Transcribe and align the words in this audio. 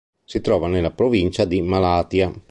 Si 0.25 0.41
trova 0.41 0.67
nella 0.67 0.89
provincia 0.89 1.45
di 1.45 1.61
Malatya. 1.61 2.33